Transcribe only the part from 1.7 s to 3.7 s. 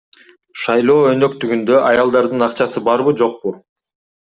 аялдардын акчасы барбы, жокпу?